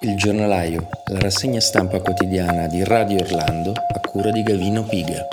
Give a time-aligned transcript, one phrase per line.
[0.00, 5.26] Il giornalaio, la rassegna stampa quotidiana di Radio Orlando a cura di Gavino Piga.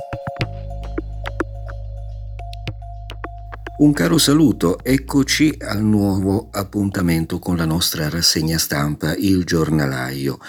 [3.78, 10.39] Un caro saluto, eccoci al nuovo appuntamento con la nostra rassegna stampa Il giornalaio.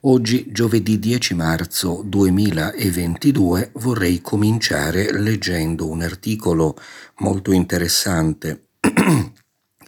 [0.00, 6.76] Oggi, giovedì 10 marzo 2022, vorrei cominciare leggendo un articolo
[7.20, 8.66] molto interessante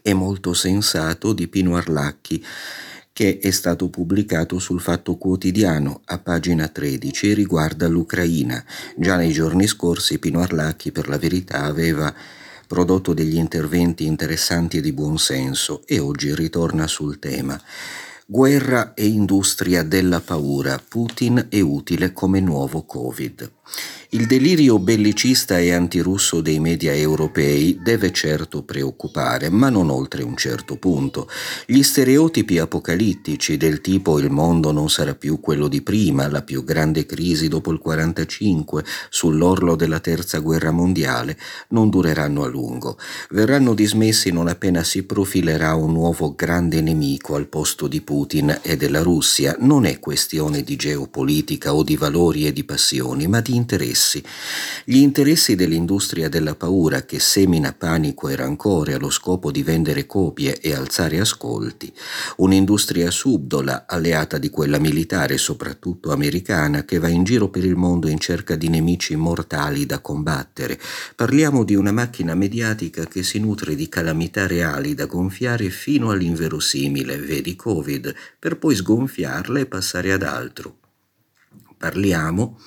[0.03, 2.43] e molto sensato di Pino Arlacchi
[3.13, 8.65] che è stato pubblicato sul Fatto Quotidiano a pagina 13 e riguarda l'Ucraina.
[8.97, 12.15] Già nei giorni scorsi Pino Arlacchi per la verità aveva
[12.67, 17.61] prodotto degli interventi interessanti e di buon senso e oggi ritorna sul tema.
[18.33, 20.81] Guerra e industria della paura.
[20.89, 23.51] Putin è utile come nuovo Covid.
[24.13, 30.37] Il delirio bellicista e antirusso dei media europei deve certo preoccupare, ma non oltre un
[30.37, 31.29] certo punto.
[31.65, 36.65] Gli stereotipi apocalittici del tipo il mondo non sarà più quello di prima, la più
[36.65, 42.99] grande crisi dopo il 45, sull'orlo della terza guerra mondiale, non dureranno a lungo.
[43.31, 48.20] Verranno dismessi non appena si profilerà un nuovo grande nemico al posto di Putin
[48.63, 49.57] e della Russia.
[49.61, 54.23] Non è questione di geopolitica o di valori e di passioni, ma di interessi.
[54.85, 60.61] Gli interessi dell'industria della paura che semina panico e rancore allo scopo di vendere copie
[60.61, 61.93] e alzare ascolti,
[62.37, 68.09] un'industria subdola alleata di quella militare, soprattutto americana, che va in giro per il mondo
[68.09, 70.79] in cerca di nemici mortali da combattere.
[71.17, 77.17] Parliamo di una macchina mediatica che si nutre di calamità reali da gonfiare fino all'inverosimile,
[77.17, 80.79] vedi Covid, per poi sgonfiarla e passare ad altro.
[81.77, 82.59] Parliamo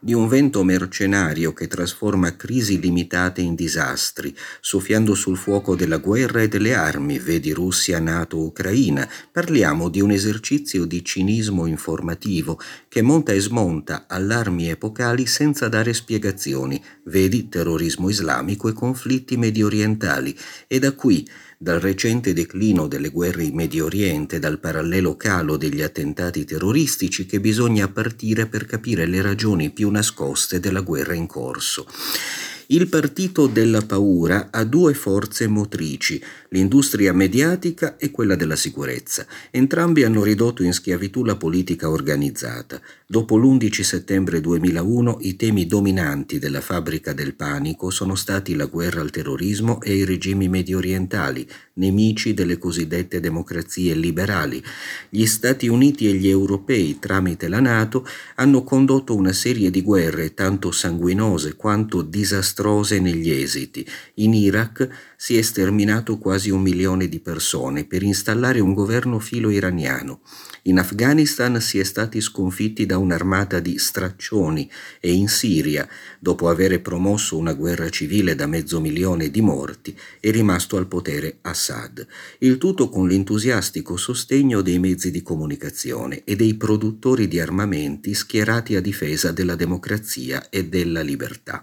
[0.00, 6.42] di un vento mercenario che trasforma crisi limitate in disastri, soffiando sul fuoco della guerra
[6.42, 9.08] e delle armi, vedi Russia, Nato, Ucraina.
[9.32, 15.92] Parliamo di un esercizio di cinismo informativo che monta e smonta allarmi epocali senza dare
[15.92, 20.36] spiegazioni, vedi terrorismo islamico e conflitti medio orientali.
[20.68, 21.28] E da qui
[21.60, 27.40] dal recente declino delle guerre in Medio Oriente, dal parallelo calo degli attentati terroristici che
[27.40, 31.84] bisogna partire per capire le ragioni più nascoste della guerra in corso.
[32.70, 39.26] Il partito della paura ha due forze motrici, l'industria mediatica e quella della sicurezza.
[39.50, 42.78] Entrambi hanno ridotto in schiavitù la politica organizzata.
[43.06, 49.00] Dopo l'11 settembre 2001 i temi dominanti della fabbrica del panico sono stati la guerra
[49.00, 54.62] al terrorismo e i regimi medio orientali, nemici delle cosiddette democrazie liberali.
[55.08, 60.34] Gli Stati Uniti e gli europei, tramite la Nato, hanno condotto una serie di guerre
[60.34, 62.56] tanto sanguinose quanto disastrose
[62.98, 63.86] negli esiti.
[64.14, 69.50] In Iraq si è sterminato quasi un milione di persone per installare un governo filo
[69.50, 70.20] iraniano.
[70.62, 74.70] In Afghanistan si è stati sconfitti da un'armata di straccioni
[75.00, 75.88] e in Siria,
[76.18, 81.38] dopo aver promosso una guerra civile da mezzo milione di morti, è rimasto al potere
[81.42, 82.06] Assad.
[82.38, 88.76] Il tutto con l'entusiastico sostegno dei mezzi di comunicazione e dei produttori di armamenti schierati
[88.76, 91.62] a difesa della democrazia e della libertà.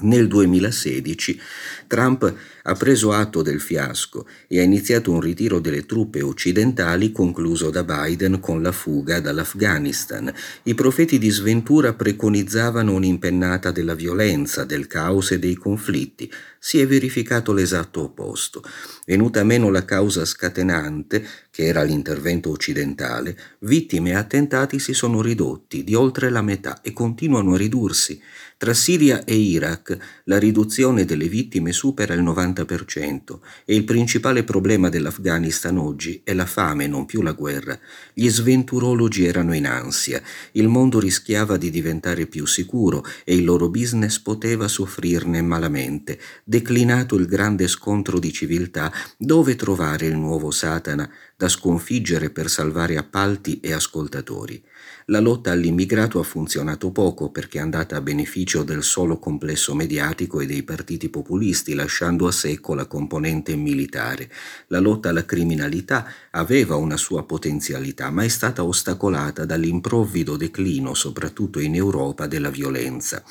[0.00, 1.40] Nel 2016
[1.88, 2.32] Trump
[2.62, 7.82] ha preso atto del fiasco e ha iniziato un ritiro delle truppe occidentali concluso da
[7.82, 10.32] Biden con la fuga dall'Afghanistan.
[10.64, 16.30] I profeti di sventura preconizzavano un'impennata della violenza, del caos e dei conflitti.
[16.60, 18.62] Si è verificato l'esatto opposto.
[19.04, 25.82] Venuta meno la causa scatenante, che era l'intervento occidentale, vittime e attentati si sono ridotti
[25.82, 28.20] di oltre la metà e continuano a ridursi.
[28.58, 34.88] Tra Siria e Iraq la riduzione delle vittime supera il 90% e il principale problema
[34.88, 37.78] dell'Afghanistan oggi è la fame, non più la guerra.
[38.12, 40.20] Gli sventurologi erano in ansia,
[40.52, 46.18] il mondo rischiava di diventare più sicuro e il loro business poteva soffrirne malamente.
[46.42, 52.96] Declinato il grande scontro di civiltà, dove trovare il nuovo Satana da sconfiggere per salvare
[52.96, 54.60] appalti e ascoltatori?
[55.10, 60.40] La lotta all'immigrato ha funzionato poco perché è andata a beneficio del solo complesso mediatico
[60.40, 64.30] e dei partiti populisti, lasciando a secco la componente militare.
[64.66, 71.58] La lotta alla criminalità aveva una sua potenzialità, ma è stata ostacolata dall'improvvido declino, soprattutto
[71.58, 73.24] in Europa, della violenza.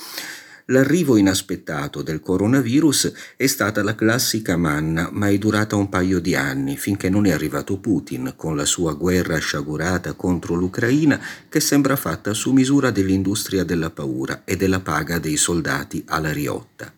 [0.70, 6.36] L'arrivo inaspettato del coronavirus è stata la classica manna, ma è durata un paio di
[6.36, 11.96] anni, finché non è arrivato Putin con la sua guerra sciagurata contro l'Ucraina che sembra
[11.96, 16.94] fatta su misura dell'industria della paura e della paga dei soldati alla riotta.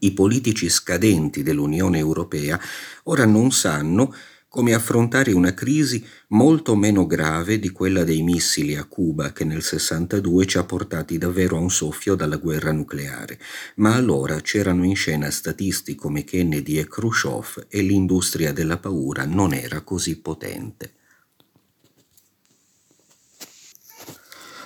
[0.00, 2.58] I politici scadenti dell'Unione Europea
[3.04, 4.12] ora non sanno
[4.54, 9.64] come affrontare una crisi molto meno grave di quella dei missili a Cuba che nel
[9.64, 13.40] 62 ci ha portati davvero a un soffio dalla guerra nucleare,
[13.78, 19.54] ma allora c'erano in scena statisti come Kennedy e Khrushchev e l'industria della paura non
[19.54, 20.94] era così potente.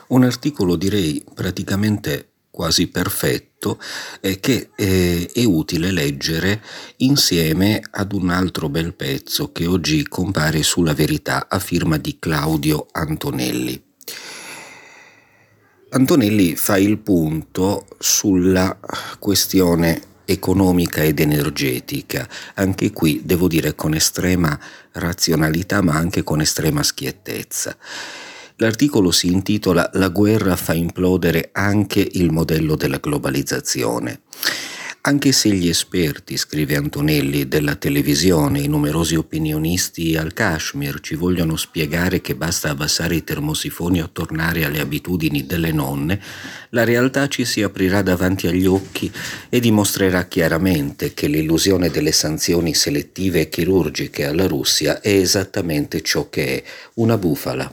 [0.08, 3.80] Un articolo direi praticamente quasi perfetto
[4.20, 6.62] eh, che eh, è utile leggere
[6.98, 12.86] insieme ad un altro bel pezzo che oggi compare sulla verità a firma di Claudio
[12.92, 13.82] Antonelli.
[15.90, 18.78] Antonelli fa il punto sulla
[19.18, 24.58] questione economica ed energetica, anche qui devo dire con estrema
[24.92, 27.74] razionalità ma anche con estrema schiettezza.
[28.60, 34.22] L'articolo si intitola La guerra fa implodere anche il modello della globalizzazione.
[35.02, 41.54] Anche se gli esperti, scrive Antonelli, della televisione, i numerosi opinionisti al Kashmir ci vogliono
[41.54, 46.20] spiegare che basta abbassare i termosifoni o tornare alle abitudini delle nonne,
[46.70, 49.10] la realtà ci si aprirà davanti agli occhi
[49.48, 56.28] e dimostrerà chiaramente che l'illusione delle sanzioni selettive e chirurgiche alla Russia è esattamente ciò
[56.28, 56.64] che è,
[56.94, 57.72] una bufala.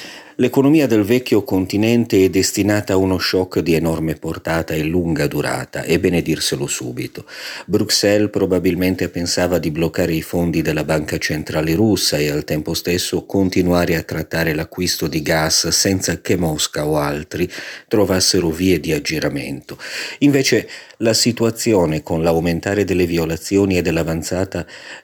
[0.41, 5.83] L'economia del vecchio continente è destinata a uno shock di enorme portata e lunga durata,
[5.83, 7.25] è bene dirselo subito.
[7.67, 13.23] Bruxelles probabilmente pensava di bloccare i fondi della Banca Centrale russa e al tempo stesso
[13.27, 17.47] continuare a trattare l'acquisto di gas senza che Mosca o altri
[17.87, 19.77] trovassero vie di aggiramento.
[20.19, 20.67] Invece
[20.97, 23.83] la situazione con l'aumentare delle violazioni e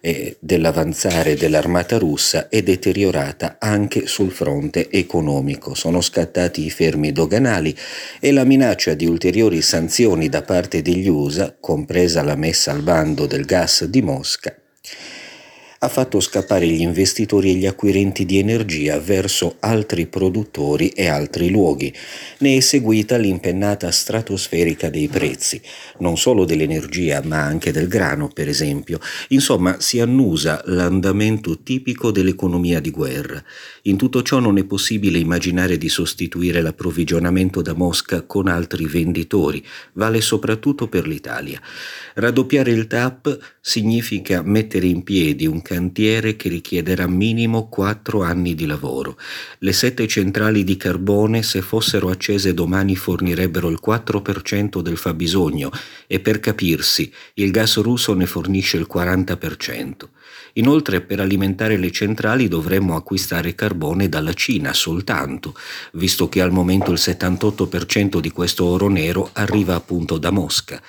[0.01, 5.26] e dell'avanzare dell'armata russa è deteriorata anche sul fronte economico.
[5.75, 7.75] Sono scattati i fermi doganali
[8.19, 13.25] e la minaccia di ulteriori sanzioni da parte degli USA, compresa la messa al bando
[13.25, 14.56] del gas di Mosca,
[15.79, 21.50] ha fatto scappare gli investitori e gli acquirenti di energia verso altri produttori e altri
[21.50, 21.94] luoghi.
[22.39, 25.62] Ne è seguita l'impennata stratosferica dei prezzi,
[26.00, 29.00] non solo dell'energia ma anche del grano, per esempio.
[29.29, 33.44] Insomma, si annusa l'andamento tipico dell'economia di guerra.
[33.83, 39.63] In tutto ciò non è possibile immaginare di sostituire l'approvvigionamento da Mosca con altri venditori,
[39.94, 41.62] vale soprattutto per l'Italia.
[42.15, 48.66] Raddoppiare il TAP significa mettere in piedi un cantiere che richiederà minimo quattro anni di
[48.66, 49.18] lavoro.
[49.60, 55.69] Le sette centrali di carbone, se fossero accese domani, fornirebbero il 4% del fabbisogno
[56.08, 60.08] e per capirsi, il gas russo ne fornisce il 40%.
[60.54, 65.54] Inoltre, per alimentare le centrali dovremmo acquistare carbone dalla Cina soltanto,
[65.94, 70.81] visto che al momento il 78% di questo oro nero arriva appunto da Mosca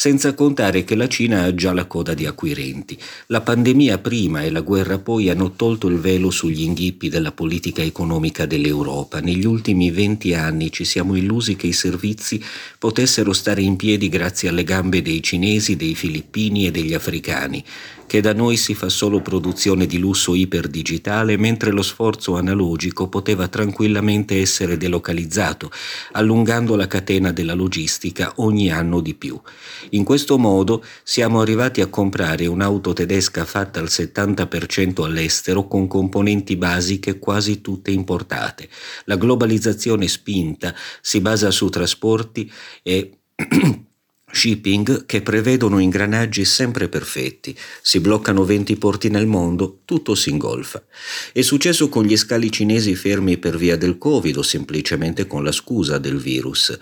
[0.00, 2.96] senza contare che la Cina ha già la coda di acquirenti.
[3.26, 7.82] La pandemia prima e la guerra poi hanno tolto il velo sugli inghippi della politica
[7.82, 9.18] economica dell'Europa.
[9.18, 12.40] Negli ultimi venti anni ci siamo illusi che i servizi
[12.78, 17.64] potessero stare in piedi grazie alle gambe dei cinesi, dei filippini e degli africani
[18.08, 23.48] che da noi si fa solo produzione di lusso iperdigitale, mentre lo sforzo analogico poteva
[23.48, 25.70] tranquillamente essere delocalizzato,
[26.12, 29.38] allungando la catena della logistica ogni anno di più.
[29.90, 36.56] In questo modo siamo arrivati a comprare un'auto tedesca fatta al 70% all'estero con componenti
[36.56, 38.70] basiche quasi tutte importate.
[39.04, 42.50] La globalizzazione spinta si basa su trasporti
[42.82, 43.18] e
[44.30, 50.82] shipping che prevedono ingranaggi sempre perfetti, si bloccano 20 porti nel mondo, tutto si ingolfa.
[51.32, 55.52] È successo con gli scali cinesi fermi per via del Covid o semplicemente con la
[55.52, 56.78] scusa del virus.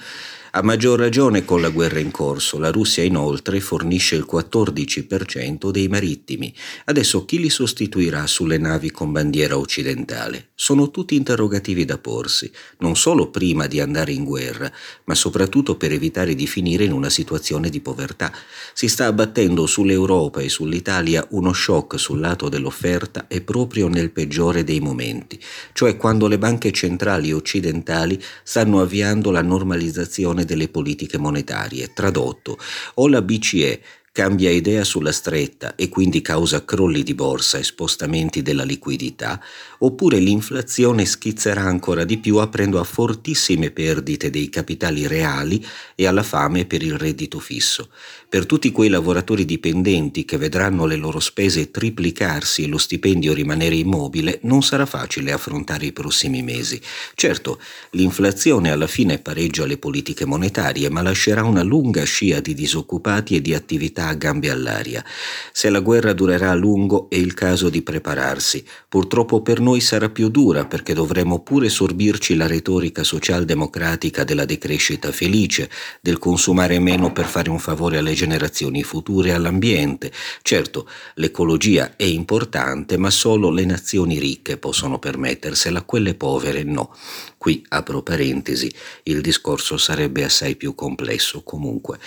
[0.56, 5.86] A maggior ragione con la guerra in corso, la Russia inoltre fornisce il 14% dei
[5.86, 6.50] marittimi.
[6.86, 10.52] Adesso chi li sostituirà sulle navi con bandiera occidentale?
[10.54, 14.72] Sono tutti interrogativi da porsi, non solo prima di andare in guerra,
[15.04, 18.32] ma soprattutto per evitare di finire in una situazione di povertà.
[18.72, 24.64] Si sta abbattendo sull'Europa e sull'Italia uno shock sul lato dell'offerta e proprio nel peggiore
[24.64, 25.38] dei momenti,
[25.75, 31.93] cioè quando le banche centrali occidentali stanno avviando la normalizzazione delle politiche monetarie.
[31.93, 32.59] Tradotto,
[32.95, 33.83] o la BCE
[34.16, 39.38] cambia idea sulla stretta e quindi causa crolli di borsa e spostamenti della liquidità,
[39.80, 45.62] oppure l'inflazione schizzerà ancora di più aprendo a fortissime perdite dei capitali reali
[45.94, 47.90] e alla fame per il reddito fisso.
[48.26, 53.75] Per tutti quei lavoratori dipendenti che vedranno le loro spese triplicarsi e lo stipendio rimanere
[53.75, 56.80] immobile, non sarà facile affrontare i prossimi mesi.
[57.14, 63.37] Certo, l'inflazione alla fine pareggia le politiche monetarie, ma lascerà una lunga scia di disoccupati
[63.37, 65.04] e di attività a gambe all'aria.
[65.52, 68.64] Se la guerra durerà a lungo è il caso di prepararsi.
[68.88, 75.12] Purtroppo per noi sarà più dura perché dovremo pure sorbirci la retorica socialdemocratica della decrescita
[75.12, 75.70] felice,
[76.00, 80.12] del consumare meno per fare un favore alle generazioni future e all'ambiente.
[80.42, 86.94] Certo, l'ecologia è importante, ma solo le nazioni ricche possono permettersela, quelle povere no.
[87.38, 88.72] Qui apro parentesi,
[89.04, 91.98] il discorso sarebbe assai più complesso comunque.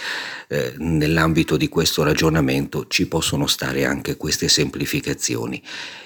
[0.48, 5.62] Eh, nell'ambito di questo ragionamento ci possono stare anche queste semplificazioni.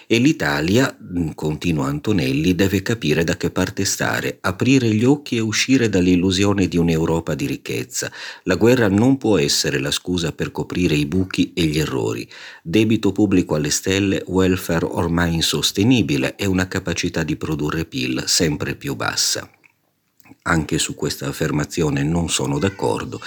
[0.07, 5.39] E l'Italia, mm, continua Antonelli, deve capire da che parte stare, aprire gli occhi e
[5.39, 8.11] uscire dall'illusione di un'Europa di ricchezza.
[8.43, 12.27] La guerra non può essere la scusa per coprire i buchi e gli errori.
[12.61, 18.95] Debito pubblico alle stelle, welfare ormai insostenibile e una capacità di produrre PIL sempre più
[18.95, 19.49] bassa.
[20.45, 23.21] Anche su questa affermazione non sono d'accordo,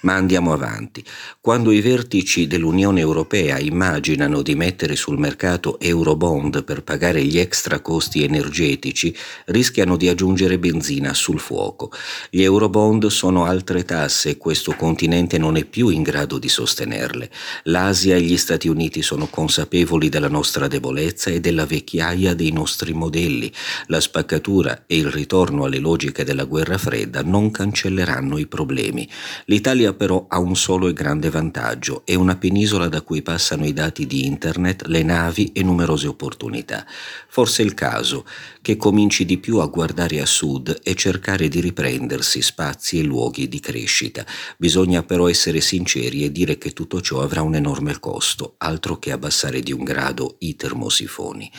[0.00, 1.04] ma andiamo avanti.
[1.38, 7.80] Quando i vertici dell'Unione Europea immaginano di mettere sul mercato Eurobond per pagare gli extra
[7.80, 9.14] costi energetici,
[9.46, 11.92] rischiano di aggiungere benzina sul fuoco.
[12.30, 17.30] Gli Eurobond sono altre tasse e questo continente non è più in grado di sostenerle.
[17.64, 22.94] L'Asia e gli Stati Uniti sono consapevoli della nostra debolezza e della vecchiaia dei nostri
[22.94, 23.52] modelli.
[23.88, 29.08] La spaccatura e il ritorno alle logiche della guerra fredda non cancelleranno i problemi.
[29.46, 33.72] L'Italia però ha un solo e grande vantaggio, è una penisola da cui passano i
[33.72, 36.86] dati di internet, le navi e numerose opportunità.
[37.26, 38.24] Forse è il caso
[38.62, 43.48] che cominci di più a guardare a sud e cercare di riprendersi spazi e luoghi
[43.48, 44.24] di crescita.
[44.56, 49.10] Bisogna però essere sinceri e dire che tutto ciò avrà un enorme costo, altro che
[49.10, 51.50] abbassare di un grado i termosifoni.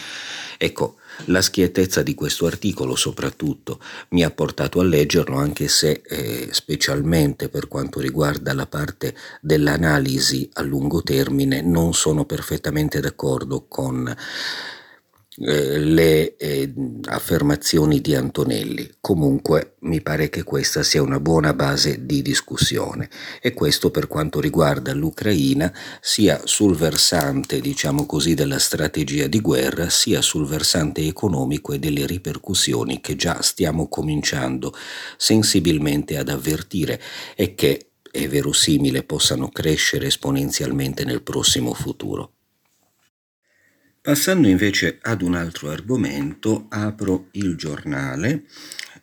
[0.57, 3.79] Ecco, la schiettezza di questo articolo soprattutto
[4.09, 10.49] mi ha portato a leggerlo anche se eh, specialmente per quanto riguarda la parte dell'analisi
[10.53, 14.15] a lungo termine non sono perfettamente d'accordo con
[15.37, 16.73] eh, le eh,
[17.05, 18.89] affermazioni di Antonelli.
[19.01, 23.09] Comunque mi pare che questa sia una buona base di discussione
[23.41, 29.89] e questo per quanto riguarda l'Ucraina sia sul versante, diciamo così, della strategia di guerra,
[29.89, 34.73] sia sul versante economico e delle ripercussioni che già stiamo cominciando
[35.17, 37.01] sensibilmente ad avvertire
[37.35, 42.34] e che è verosimile possano crescere esponenzialmente nel prossimo futuro.
[44.05, 48.43] Passando invece ad un altro argomento, apro il giornale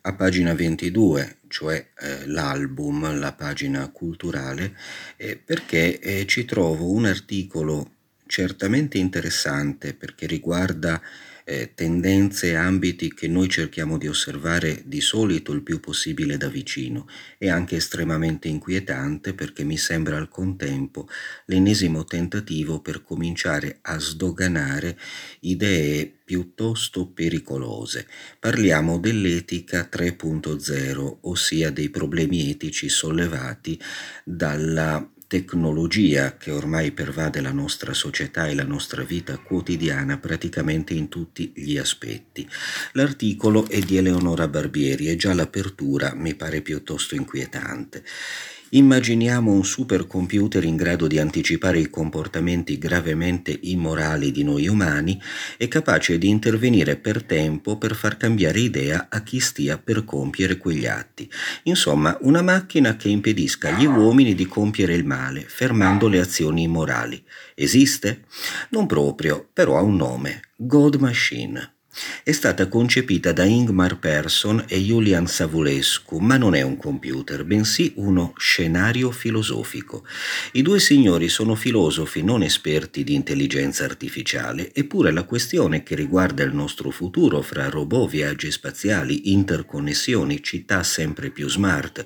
[0.03, 4.77] a pagina 22, cioè eh, l'album, la pagina culturale,
[5.17, 7.92] eh, perché eh, ci trovo un articolo
[8.33, 10.99] certamente interessante perché riguarda
[11.45, 16.49] eh, tendenze e ambiti che noi cerchiamo di osservare di solito il più possibile da
[16.49, 21.07] vicino e anche estremamente inquietante perché mi sembra al contempo
[21.45, 24.99] l'ennesimo tentativo per cominciare a sdoganare
[25.41, 28.07] idee piuttosto pericolose.
[28.39, 33.79] Parliamo dell'etica 3.0, ossia dei problemi etici sollevati
[34.25, 41.09] dalla tecnologia che ormai pervade la nostra società e la nostra vita quotidiana praticamente in
[41.09, 42.47] tutti gli aspetti.
[42.93, 48.05] L'articolo è di Eleonora Barbieri e già l'apertura mi pare piuttosto inquietante.
[48.75, 55.21] Immaginiamo un supercomputer in grado di anticipare i comportamenti gravemente immorali di noi umani
[55.59, 60.57] e capace di intervenire per tempo per far cambiare idea a chi stia per compiere
[60.57, 61.31] quegli atti.
[61.65, 67.23] Insomma, una macchina che impedisca agli uomini di compiere il male, fermando le azioni immorali.
[67.55, 68.25] Esiste?
[68.71, 70.45] Non proprio, però ha un nome.
[70.57, 71.72] God Machine.
[72.25, 77.93] È stata concepita da Ingmar Persson e Julian Savulescu, ma non è un computer, bensì
[77.97, 80.07] uno scenario filosofico.
[80.53, 86.43] I due signori sono filosofi non esperti di intelligenza artificiale, eppure la questione che riguarda
[86.43, 92.03] il nostro futuro fra robot, viaggi spaziali, interconnessioni, città sempre più smart,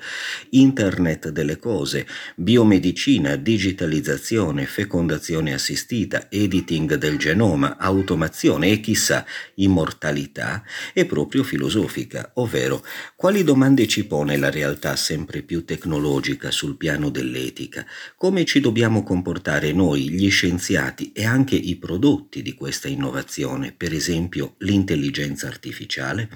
[0.51, 9.25] internet delle cose, biomedicina, digitalizzazione, fecondazione assistita, editing del genoma, automazione e chissà,
[9.55, 10.65] i immortalità
[10.95, 12.83] è proprio filosofica, ovvero
[13.15, 17.85] quali domande ci pone la realtà sempre più tecnologica sul piano dell'etica,
[18.17, 23.93] come ci dobbiamo comportare noi, gli scienziati e anche i prodotti di questa innovazione, per
[23.93, 26.31] esempio l'intelligenza artificiale?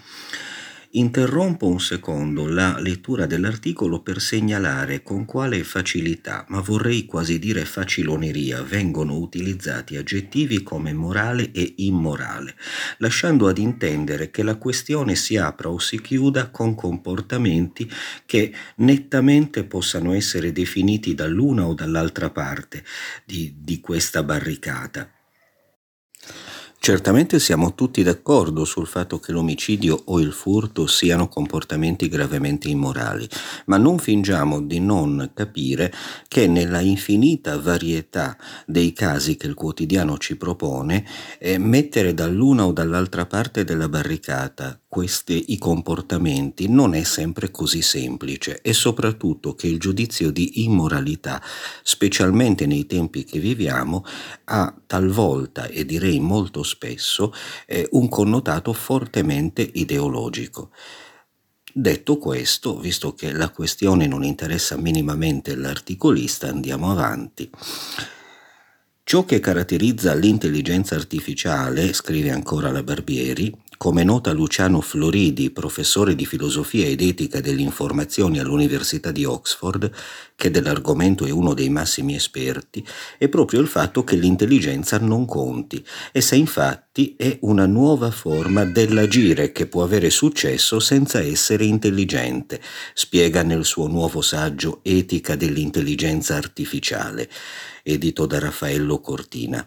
[0.95, 7.65] Interrompo un secondo la lettura dell'articolo per segnalare con quale facilità, ma vorrei quasi dire
[7.65, 12.57] faciloneria, vengono utilizzati aggettivi come morale e immorale,
[12.99, 17.89] lasciando ad intendere che la questione si apra o si chiuda con comportamenti
[18.27, 22.83] che nettamente possano essere definiti dall'una o dall'altra parte
[23.25, 25.09] di, di questa barricata.
[26.83, 33.29] Certamente siamo tutti d'accordo sul fatto che l'omicidio o il furto siano comportamenti gravemente immorali,
[33.67, 35.93] ma non fingiamo di non capire
[36.27, 38.35] che nella infinita varietà
[38.65, 41.05] dei casi che il quotidiano ci propone,
[41.39, 47.81] eh, mettere dall'una o dall'altra parte della barricata questi i comportamenti non è sempre così
[47.81, 51.41] semplice e soprattutto che il giudizio di immoralità,
[51.85, 54.05] specialmente nei tempi che viviamo,
[54.47, 57.33] ha talvolta e direi molto spesso
[57.67, 60.71] eh, un connotato fortemente ideologico.
[61.73, 67.49] Detto questo, visto che la questione non interessa minimamente l'articolista, andiamo avanti.
[69.05, 76.27] Ciò che caratterizza l'intelligenza artificiale, scrive ancora la Barbieri, come nota Luciano Floridi, professore di
[76.27, 79.91] filosofia ed etica delle informazioni all'Università di Oxford,
[80.37, 85.83] che dell'argomento è uno dei massimi esperti, è proprio il fatto che l'intelligenza non conti.
[86.13, 92.61] Essa infatti è una nuova forma dell'agire che può avere successo senza essere intelligente,
[92.93, 97.31] spiega nel suo nuovo saggio Etica dell'intelligenza artificiale,
[97.83, 99.67] edito da Raffaello Cortina.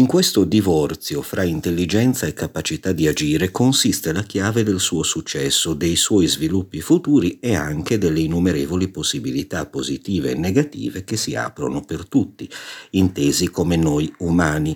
[0.00, 5.74] In questo divorzio fra intelligenza e capacità di agire consiste la chiave del suo successo,
[5.74, 11.82] dei suoi sviluppi futuri e anche delle innumerevoli possibilità positive e negative che si aprono
[11.82, 12.48] per tutti,
[12.92, 14.74] intesi come noi umani.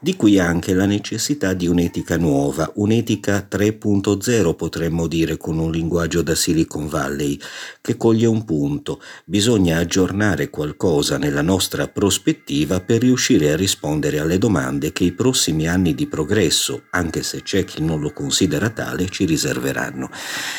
[0.00, 6.22] Di qui anche la necessità di un'etica nuova, un'etica 3.0 potremmo dire con un linguaggio
[6.22, 7.38] da Silicon Valley,
[7.82, 9.02] che coglie un punto.
[9.26, 15.12] Bisogna aggiornare qualcosa nella nostra prospettiva per riuscire a rispondere alle domande domande che i
[15.12, 20.08] prossimi anni di progresso, anche se c'è chi non lo considera tale, ci riserveranno.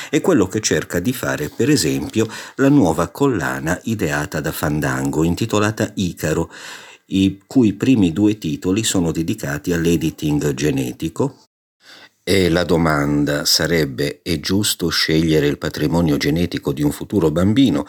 [0.09, 5.89] È quello che cerca di fare, per esempio, la nuova collana ideata da Fandango, intitolata
[5.95, 6.51] Icaro,
[7.07, 11.37] i cui primi due titoli sono dedicati all'editing genetico,
[12.23, 17.85] e la domanda sarebbe è giusto scegliere il patrimonio genetico di un futuro bambino?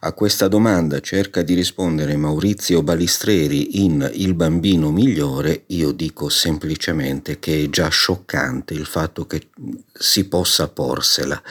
[0.00, 7.38] A questa domanda cerca di rispondere Maurizio Balistreri in Il bambino migliore, io dico semplicemente
[7.38, 9.48] che è già scioccante il fatto che
[9.92, 11.42] si possa porsela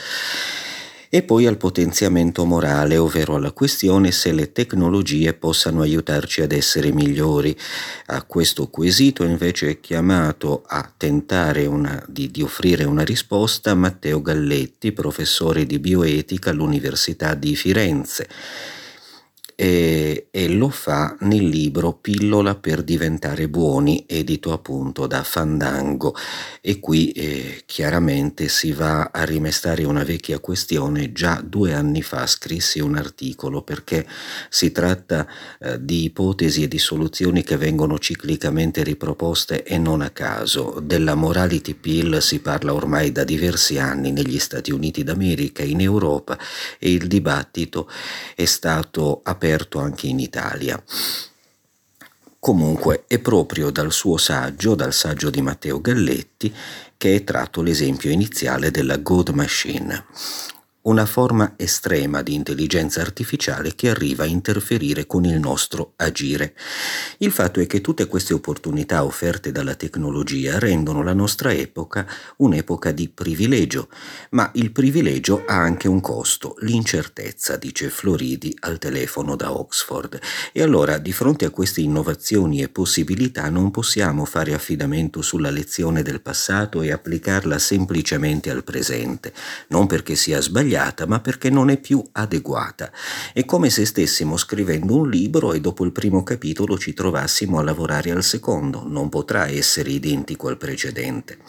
[1.10, 6.92] e poi al potenziamento morale, ovvero alla questione se le tecnologie possano aiutarci ad essere
[6.92, 7.58] migliori.
[8.08, 14.22] A questo quesito invece è chiamato a tentare una, di, di offrire una risposta Matteo
[14.22, 18.28] Galletti, professore di bioetica all'Università di Firenze
[19.62, 26.16] e, e, lo fa nel libro Pillola per diventare buoni, edito appunto da Fandango.
[26.62, 31.12] E qui eh, chiaramente si va a rimestare una vecchia questione.
[31.12, 34.08] Già due anni fa scrissi un articolo perché
[34.48, 35.28] si tratta
[35.60, 40.80] eh, di ipotesi e di soluzioni che vengono ciclicamente riproposte e non a caso.
[40.82, 46.40] Della morality pill si parla ormai da diversi anni negli Stati Uniti d'America, in Europa
[46.80, 47.90] e il dibattito
[48.36, 50.82] è stato aperto aperto anche in Italia.
[52.38, 56.54] Comunque è proprio dal suo saggio, dal saggio di Matteo Galletti,
[56.96, 60.06] che è tratto l'esempio iniziale della God Machine
[60.82, 66.56] una forma estrema di intelligenza artificiale che arriva a interferire con il nostro agire.
[67.18, 72.92] Il fatto è che tutte queste opportunità offerte dalla tecnologia rendono la nostra epoca un'epoca
[72.92, 73.90] di privilegio,
[74.32, 80.18] ma il privilegio ha anche un costo, l'incertezza, dice Floridi al telefono da Oxford.
[80.54, 86.04] E allora, di fronte a queste innovazioni e possibilità, non possiamo fare affidamento sulla lezione
[86.04, 89.34] del passato e applicarla semplicemente al presente,
[89.68, 92.92] non perché sia sbagliato, sbagliata, ma perché non è più adeguata.
[93.34, 97.64] È come se stessimo scrivendo un libro e dopo il primo capitolo ci trovassimo a
[97.64, 101.40] lavorare al secondo, non potrà essere identico al precedente.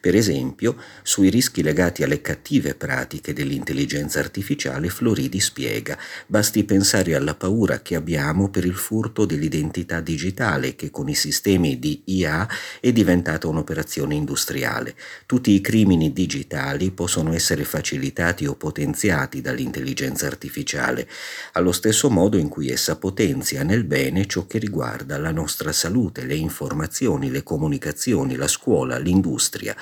[0.00, 7.34] Per esempio, sui rischi legati alle cattive pratiche dell'intelligenza artificiale Floridi spiega, basti pensare alla
[7.34, 12.48] paura che abbiamo per il furto dell'identità digitale che con i sistemi di IA
[12.80, 14.94] è diventata un'operazione industriale.
[15.26, 21.08] Tutti i crimini digitali possono essere facilitati o potenziati dall'intelligenza artificiale,
[21.52, 26.26] allo stesso modo in cui essa potenzia nel bene ciò che riguarda la nostra salute,
[26.26, 29.74] le informazioni, le comunicazioni, la scuola, l'industria.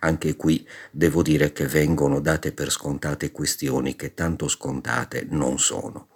[0.00, 6.08] Anche qui devo dire che vengono date per scontate questioni che tanto scontate non sono.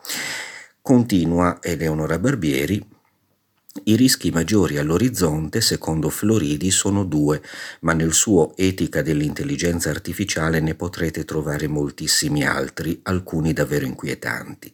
[0.83, 2.99] Continua Eleonora Barbieri
[3.85, 7.41] i rischi maggiori all'orizzonte, secondo Floridi, sono due,
[7.83, 14.73] ma nel suo Etica dell'intelligenza artificiale ne potrete trovare moltissimi altri, alcuni davvero inquietanti.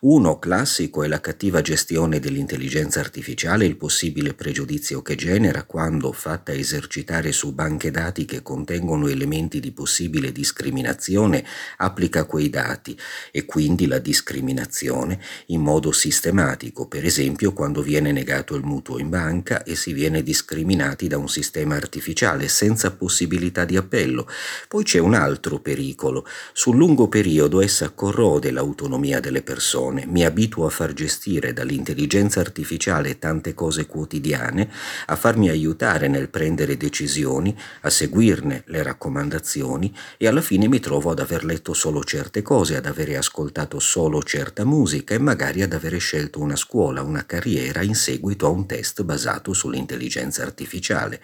[0.00, 6.12] Uno classico è la cattiva gestione dell'intelligenza artificiale e il possibile pregiudizio che genera quando,
[6.12, 11.42] fatta esercitare su banche dati che contengono elementi di possibile discriminazione,
[11.78, 12.94] applica quei dati
[13.30, 18.98] e quindi la discriminazione in modo sistematico, per esempio quando viene negato pagato il mutuo
[18.98, 24.26] in banca e si viene discriminati da un sistema artificiale senza possibilità di appello.
[24.66, 26.26] Poi c'è un altro pericolo.
[26.52, 30.04] Sul lungo periodo essa corrode l'autonomia delle persone.
[30.06, 34.68] Mi abituo a far gestire dall'intelligenza artificiale tante cose quotidiane,
[35.06, 41.12] a farmi aiutare nel prendere decisioni, a seguirne le raccomandazioni e alla fine mi trovo
[41.12, 45.72] ad aver letto solo certe cose, ad avere ascoltato solo certa musica e magari ad
[45.72, 51.20] avere scelto una scuola, una carriera in seguito seguito a un test basato sull'intelligenza artificiale,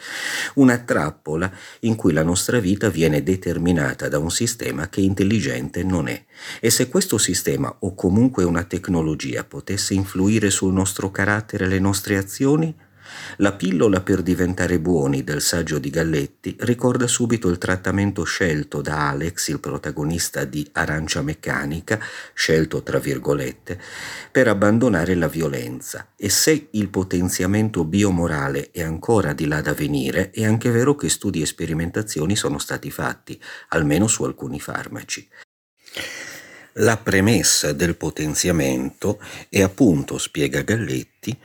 [0.55, 6.09] una trappola in cui la nostra vita viene determinata da un sistema che intelligente non
[6.09, 6.25] è.
[6.61, 11.79] E se questo sistema o comunque una tecnologia potesse influire sul nostro carattere e le
[11.79, 12.75] nostre azioni,
[13.37, 19.09] la pillola per diventare buoni del saggio di Galletti ricorda subito il trattamento scelto da
[19.09, 21.99] Alex, il protagonista di Arancia Meccanica,
[22.35, 23.81] scelto tra virgolette,
[24.31, 26.09] per abbandonare la violenza.
[26.17, 31.09] E se il potenziamento biomorale è ancora di là da venire, è anche vero che
[31.09, 35.29] studi e sperimentazioni sono stati fatti, almeno su alcuni farmaci.
[36.75, 41.37] La premessa del potenziamento è appunto, spiega Galletti,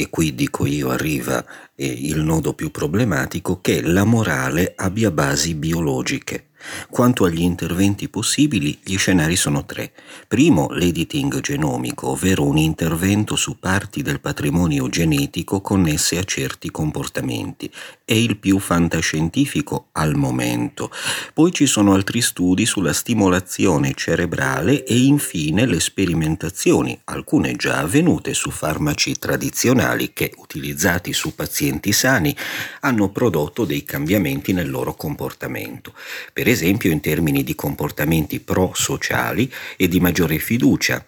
[0.00, 5.56] e qui dico io arriva eh, il nodo più problematico, che la morale abbia basi
[5.56, 6.47] biologiche.
[6.90, 9.92] Quanto agli interventi possibili, gli scenari sono tre.
[10.26, 17.70] Primo, l'editing genomico, ovvero un intervento su parti del patrimonio genetico connesse a certi comportamenti.
[18.04, 20.90] È il più fantascientifico al momento.
[21.32, 28.34] Poi ci sono altri studi sulla stimolazione cerebrale e infine le sperimentazioni, alcune già avvenute
[28.34, 32.34] su farmaci tradizionali che, utilizzati su pazienti sani,
[32.80, 35.94] hanno prodotto dei cambiamenti nel loro comportamento.
[36.32, 41.04] Per per esempio in termini di comportamenti pro-sociali e di maggiore fiducia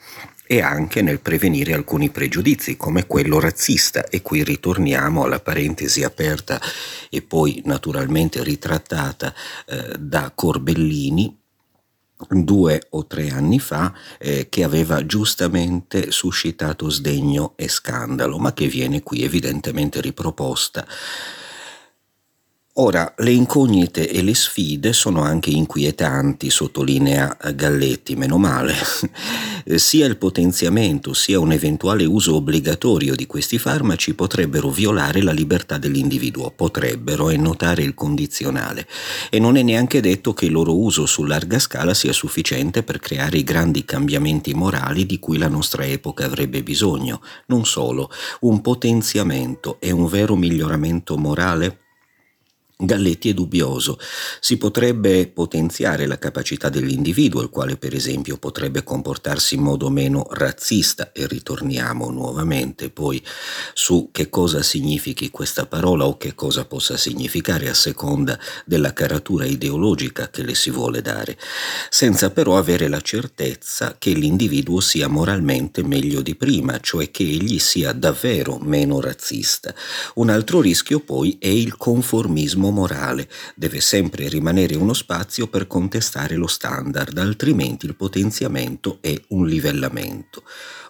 [0.47, 4.07] e anche nel prevenire alcuni pregiudizi come quello razzista.
[4.09, 6.61] E qui ritorniamo alla parentesi aperta
[7.09, 9.33] e poi naturalmente ritrattata
[9.65, 11.35] eh, da Corbellini
[12.29, 18.67] due o tre anni fa eh, che aveva giustamente suscitato sdegno e scandalo ma che
[18.67, 20.87] viene qui evidentemente riproposta
[22.83, 28.73] Ora, le incognite e le sfide sono anche inquietanti, sottolinea Galletti, meno male.
[29.77, 35.77] sia il potenziamento sia un eventuale uso obbligatorio di questi farmaci potrebbero violare la libertà
[35.77, 38.89] dell'individuo, potrebbero, e notare il condizionale.
[39.29, 42.99] E non è neanche detto che il loro uso su larga scala sia sufficiente per
[42.99, 47.21] creare i grandi cambiamenti morali di cui la nostra epoca avrebbe bisogno.
[47.49, 51.89] Non solo, un potenziamento è un vero miglioramento morale?
[52.81, 53.99] Galletti è dubbioso.
[54.41, 60.27] Si potrebbe potenziare la capacità dell'individuo, il quale per esempio potrebbe comportarsi in modo meno
[60.31, 63.23] razzista, e ritorniamo nuovamente poi
[63.75, 69.45] su che cosa significhi questa parola o che cosa possa significare a seconda della caratura
[69.45, 71.37] ideologica che le si vuole dare,
[71.91, 77.59] senza però avere la certezza che l'individuo sia moralmente meglio di prima, cioè che egli
[77.59, 79.75] sia davvero meno razzista.
[80.15, 86.37] Un altro rischio poi è il conformismo morale, deve sempre rimanere uno spazio per contestare
[86.37, 90.43] lo standard, altrimenti il potenziamento è un livellamento.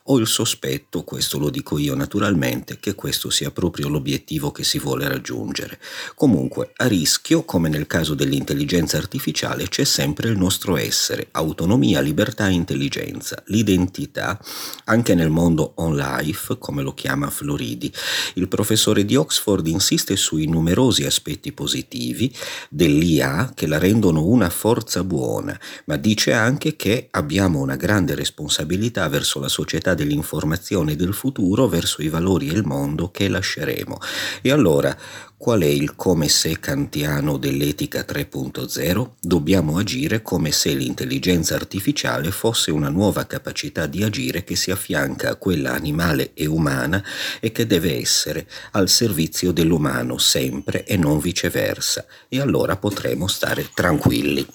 [0.04, 4.78] Ho il sospetto, questo lo dico io naturalmente, che questo sia proprio l'obiettivo che si
[4.78, 5.78] vuole raggiungere.
[6.14, 12.48] Comunque, a rischio, come nel caso dell'intelligenza artificiale, c'è sempre il nostro essere, autonomia, libertà
[12.48, 14.40] e intelligenza, l'identità,
[14.84, 17.92] anche nel mondo on life, come lo chiama Floridi.
[18.34, 22.34] Il professore di Oxford insiste sui numerosi aspetti positivi
[22.70, 29.06] dell'IA che la rendono una forza buona, ma dice anche che abbiamo una grande responsabilità
[29.08, 33.98] verso la società società dell'informazione del futuro verso i valori e il mondo che lasceremo.
[34.42, 34.96] E allora,
[35.40, 39.12] Qual è il come se kantiano dell'etica 3.0?
[39.18, 45.30] Dobbiamo agire come se l'intelligenza artificiale fosse una nuova capacità di agire che si affianca
[45.30, 47.02] a quella animale e umana
[47.40, 52.04] e che deve essere al servizio dell'umano sempre e non viceversa.
[52.28, 54.46] E allora potremo stare tranquilli.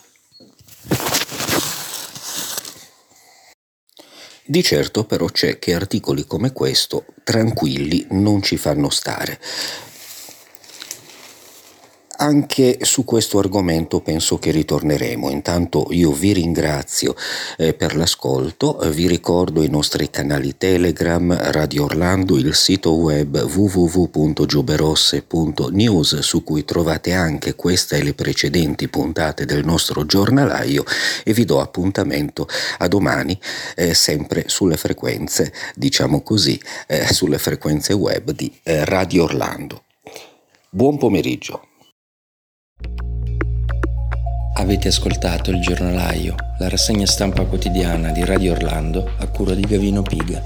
[4.47, 9.39] Di certo però c'è che articoli come questo tranquilli non ci fanno stare.
[12.25, 15.29] Anche su questo argomento penso che ritorneremo.
[15.29, 17.15] Intanto io vi ringrazio
[17.55, 26.17] eh, per l'ascolto, vi ricordo i nostri canali Telegram, Radio Orlando, il sito web www.giuberosse.news
[26.17, 30.83] su cui trovate anche questa e le precedenti puntate del nostro giornalaio
[31.23, 32.47] e vi do appuntamento
[32.79, 33.39] a domani
[33.75, 39.83] eh, sempre sulle frequenze, diciamo così, eh, sulle frequenze web di eh, Radio Orlando.
[40.71, 41.67] Buon pomeriggio.
[44.57, 50.01] Avete ascoltato il giornalaio, la rassegna stampa quotidiana di Radio Orlando a cura di Gavino
[50.01, 50.43] Piga.